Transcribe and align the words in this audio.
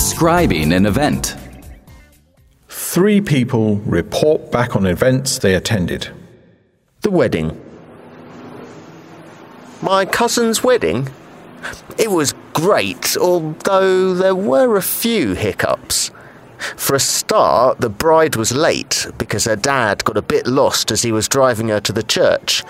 describing 0.00 0.72
an 0.72 0.86
event. 0.86 1.36
Three 2.68 3.20
people 3.20 3.76
report 3.80 4.50
back 4.50 4.74
on 4.74 4.86
events 4.86 5.38
they 5.40 5.54
attended. 5.54 6.08
The 7.02 7.10
wedding. 7.10 7.60
My 9.82 10.06
cousin's 10.06 10.64
wedding? 10.64 11.10
It 11.98 12.10
was 12.10 12.32
great, 12.54 13.14
although 13.18 14.14
there 14.14 14.34
were 14.34 14.78
a 14.78 14.82
few 14.82 15.34
hiccups. 15.34 16.10
For 16.76 16.96
a 16.96 17.00
start, 17.00 17.82
the 17.82 17.90
bride 17.90 18.36
was 18.36 18.52
late 18.52 19.06
because 19.18 19.44
her 19.44 19.54
dad 19.54 20.04
got 20.04 20.16
a 20.16 20.22
bit 20.22 20.46
lost 20.46 20.90
as 20.90 21.02
he 21.02 21.12
was 21.12 21.28
driving 21.28 21.68
her 21.68 21.80
to 21.80 21.92
the 21.92 22.02
church. 22.02 22.64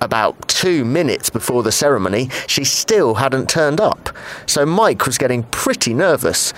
About 0.00 0.48
two 0.48 0.84
minutes 0.84 1.30
before 1.30 1.62
the 1.62 1.72
ceremony, 1.72 2.30
she 2.46 2.64
still 2.64 3.16
hadn't 3.16 3.48
turned 3.48 3.80
up, 3.80 4.10
so 4.46 4.64
Mike 4.64 5.06
was 5.06 5.18
getting 5.18 5.42
pretty 5.44 5.92
nervous. 5.92 6.52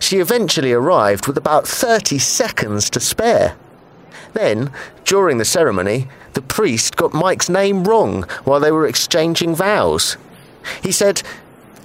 She 0.00 0.18
eventually 0.18 0.72
arrived 0.72 1.26
with 1.26 1.36
about 1.36 1.68
30 1.68 2.18
seconds 2.18 2.90
to 2.90 3.00
spare. 3.00 3.56
Then, 4.32 4.72
during 5.04 5.38
the 5.38 5.44
ceremony, 5.44 6.08
the 6.32 6.42
priest 6.42 6.96
got 6.96 7.14
Mike's 7.14 7.48
name 7.48 7.84
wrong 7.84 8.24
while 8.44 8.58
they 8.58 8.72
were 8.72 8.86
exchanging 8.86 9.54
vows. 9.54 10.16
He 10.82 10.90
said, 10.90 11.22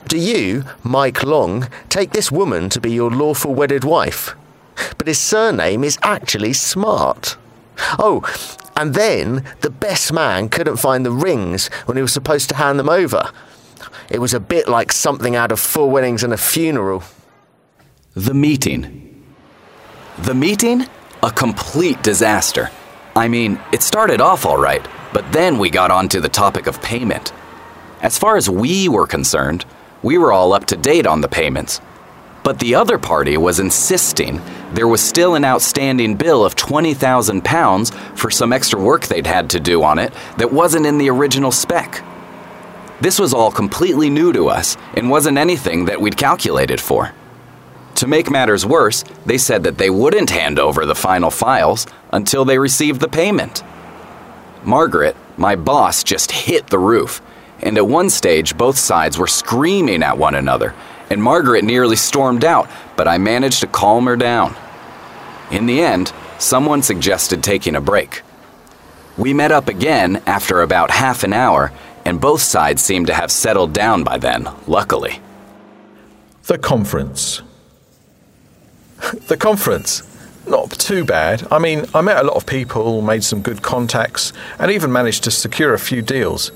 Do 0.07 0.17
you, 0.17 0.63
Mike 0.83 1.23
Long, 1.23 1.67
take 1.89 2.11
this 2.11 2.31
woman 2.31 2.69
to 2.69 2.81
be 2.81 2.91
your 2.91 3.11
lawful 3.11 3.53
wedded 3.53 3.83
wife? 3.83 4.35
But 4.97 5.07
his 5.07 5.19
surname 5.19 5.83
is 5.83 5.99
actually 6.01 6.53
Smart. 6.53 7.37
Oh, 7.99 8.21
and 8.79 8.93
then 8.93 9.43
the 9.59 9.69
best 9.69 10.13
man 10.13 10.47
couldn't 10.47 10.77
find 10.77 11.05
the 11.05 11.11
rings 11.11 11.67
when 11.85 11.97
he 11.97 12.01
was 12.01 12.13
supposed 12.13 12.47
to 12.47 12.55
hand 12.55 12.79
them 12.79 12.87
over. 12.87 13.29
It 14.09 14.19
was 14.19 14.33
a 14.33 14.39
bit 14.39 14.69
like 14.69 14.93
something 14.93 15.35
out 15.35 15.51
of 15.51 15.59
Four 15.59 15.91
Weddings 15.91 16.23
and 16.23 16.31
a 16.31 16.37
Funeral. 16.37 17.03
The 18.13 18.33
meeting. 18.33 19.25
The 20.19 20.33
meeting? 20.33 20.87
A 21.21 21.29
complete 21.29 22.01
disaster. 22.03 22.71
I 23.17 23.27
mean, 23.27 23.59
it 23.73 23.83
started 23.83 24.21
off 24.21 24.45
all 24.45 24.57
right, 24.57 24.87
but 25.11 25.29
then 25.33 25.57
we 25.57 25.69
got 25.69 25.91
onto 25.91 26.21
the 26.21 26.29
topic 26.29 26.65
of 26.65 26.81
payment. 26.81 27.33
As 28.01 28.17
far 28.17 28.37
as 28.37 28.49
we 28.49 28.87
were 28.87 29.07
concerned, 29.07 29.65
we 30.03 30.17
were 30.17 30.31
all 30.31 30.53
up 30.53 30.67
to 30.67 30.77
date 30.77 31.05
on 31.05 31.19
the 31.19 31.27
payments. 31.27 31.81
But 32.49 32.57
the 32.57 32.73
other 32.73 32.97
party 32.97 33.37
was 33.37 33.59
insisting 33.59 34.41
there 34.73 34.87
was 34.87 35.01
still 35.01 35.35
an 35.35 35.45
outstanding 35.45 36.15
bill 36.15 36.43
of 36.43 36.55
£20,000 36.55 38.17
for 38.17 38.31
some 38.31 38.51
extra 38.51 38.81
work 38.81 39.05
they'd 39.05 39.27
had 39.27 39.51
to 39.51 39.59
do 39.59 39.83
on 39.83 39.99
it 39.99 40.11
that 40.39 40.51
wasn't 40.51 40.87
in 40.87 40.97
the 40.97 41.11
original 41.11 41.51
spec. 41.51 42.03
This 43.01 43.19
was 43.19 43.35
all 43.35 43.51
completely 43.51 44.09
new 44.09 44.33
to 44.33 44.49
us 44.49 44.77
and 44.95 45.11
wasn't 45.11 45.37
anything 45.37 45.85
that 45.85 46.01
we'd 46.01 46.17
calculated 46.17 46.81
for. 46.81 47.13
To 47.97 48.07
make 48.07 48.31
matters 48.31 48.65
worse, 48.65 49.03
they 49.27 49.37
said 49.37 49.61
that 49.65 49.77
they 49.77 49.91
wouldn't 49.91 50.31
hand 50.31 50.57
over 50.57 50.87
the 50.87 50.95
final 50.95 51.29
files 51.29 51.85
until 52.11 52.45
they 52.45 52.57
received 52.57 52.99
the 52.99 53.07
payment. 53.07 53.63
Margaret, 54.63 55.15
my 55.37 55.55
boss, 55.55 56.03
just 56.03 56.31
hit 56.31 56.65
the 56.65 56.79
roof, 56.79 57.21
and 57.61 57.77
at 57.77 57.85
one 57.85 58.09
stage, 58.09 58.57
both 58.57 58.79
sides 58.79 59.19
were 59.19 59.27
screaming 59.27 60.01
at 60.01 60.17
one 60.17 60.33
another, 60.33 60.73
and 61.09 61.21
Margaret 61.21 61.63
nearly 61.63 61.95
stormed 61.95 62.45
out, 62.45 62.69
but 62.95 63.07
I 63.07 63.17
managed 63.17 63.61
to 63.61 63.67
calm 63.67 64.05
her 64.05 64.15
down. 64.15 64.55
In 65.51 65.65
the 65.65 65.81
end, 65.81 66.13
someone 66.37 66.81
suggested 66.81 67.43
taking 67.43 67.75
a 67.75 67.81
break. 67.81 68.21
We 69.17 69.33
met 69.33 69.51
up 69.51 69.67
again 69.67 70.21
after 70.25 70.61
about 70.61 70.91
half 70.91 71.23
an 71.23 71.33
hour, 71.33 71.71
and 72.05 72.21
both 72.21 72.41
sides 72.41 72.81
seemed 72.81 73.07
to 73.07 73.13
have 73.13 73.31
settled 73.31 73.73
down 73.73 74.03
by 74.03 74.17
then, 74.17 74.47
luckily. 74.67 75.19
The 76.43 76.57
conference. 76.57 77.41
the 79.27 79.37
conference. 79.37 80.03
Not 80.47 80.71
too 80.71 81.03
bad. 81.03 81.45
I 81.51 81.59
mean, 81.59 81.85
I 81.93 82.01
met 82.01 82.17
a 82.17 82.23
lot 82.23 82.35
of 82.35 82.45
people, 82.45 83.01
made 83.01 83.23
some 83.23 83.41
good 83.41 83.61
contacts, 83.61 84.33
and 84.57 84.71
even 84.71 84.91
managed 84.91 85.25
to 85.25 85.31
secure 85.31 85.73
a 85.73 85.79
few 85.79 86.01
deals. 86.01 86.51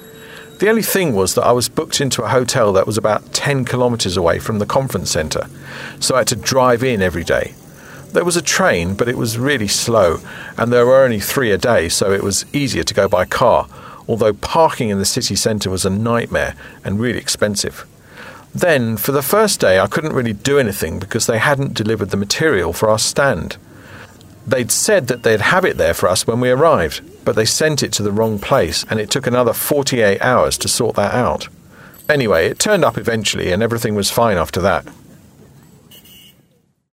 The 0.60 0.70
only 0.70 0.82
thing 0.82 1.14
was 1.14 1.36
that 1.36 1.44
I 1.44 1.52
was 1.52 1.68
booked 1.68 2.00
into 2.00 2.24
a 2.24 2.30
hotel 2.30 2.72
that 2.74 2.88
was 2.88 2.98
about 2.98 3.34
10 3.34 3.66
kilometres 3.66 4.16
away 4.16 4.40
from 4.40 4.60
the 4.60 4.66
conference 4.66 5.12
centre, 5.12 5.48
so 6.00 6.16
I 6.16 6.20
had 6.20 6.28
to 6.28 6.36
drive 6.36 6.84
in 6.84 7.02
every 7.02 7.24
day. 7.24 7.54
There 8.12 8.24
was 8.24 8.38
a 8.38 8.42
train, 8.42 8.94
but 8.94 9.10
it 9.10 9.18
was 9.18 9.40
really 9.40 9.68
slow, 9.68 10.20
and 10.58 10.72
there 10.72 10.86
were 10.86 11.04
only 11.04 11.20
three 11.20 11.52
a 11.52 11.58
day, 11.58 11.90
so 11.90 12.12
it 12.12 12.24
was 12.24 12.46
easier 12.54 12.84
to 12.84 12.94
go 12.94 13.08
by 13.08 13.26
car, 13.26 13.68
although 14.08 14.34
parking 14.34 14.90
in 14.90 15.00
the 15.00 15.06
city 15.06 15.36
centre 15.36 15.70
was 15.70 15.86
a 15.86 15.90
nightmare 15.90 16.56
and 16.84 17.00
really 17.00 17.18
expensive. 17.18 17.86
Then, 18.54 18.98
for 18.98 19.12
the 19.12 19.24
first 19.24 19.60
day, 19.60 19.80
I 19.80 19.88
couldn't 19.88 20.14
really 20.14 20.34
do 20.34 20.60
anything 20.60 21.00
because 21.00 21.26
they 21.26 21.40
hadn't 21.40 21.74
delivered 21.74 22.12
the 22.12 22.18
material 22.18 22.72
for 22.72 22.88
our 22.88 23.00
stand. 23.00 23.58
They'd 24.46 24.72
said 24.72 25.08
that 25.08 25.24
they'd 25.24 25.42
have 25.42 25.64
it 25.66 25.78
there 25.78 25.94
for 25.94 26.10
us 26.10 26.28
when 26.28 26.40
we 26.40 26.50
arrived, 26.50 27.02
but 27.24 27.36
they 27.36 27.46
sent 27.46 27.82
it 27.82 27.94
to 27.94 28.04
the 28.04 28.12
wrong 28.12 28.40
place, 28.40 28.86
and 28.90 29.00
it 29.00 29.10
took 29.10 29.26
another 29.26 29.54
48 29.54 30.22
hours 30.22 30.58
to 30.60 30.68
sort 30.68 30.96
that 30.96 31.14
out. 31.14 31.48
Anyway, 32.10 32.48
it 32.48 32.60
turned 32.60 32.84
up 32.84 32.98
eventually, 32.98 33.52
and 33.52 33.64
everything 33.64 33.96
was 33.96 34.12
fine 34.12 34.38
after 34.38 34.60
that. 34.62 34.86